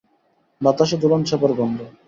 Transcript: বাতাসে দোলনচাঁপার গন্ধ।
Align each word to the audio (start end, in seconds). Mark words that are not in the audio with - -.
বাতাসে 0.61 0.95
দোলনচাঁপার 0.97 1.51
গন্ধ। 1.53 1.79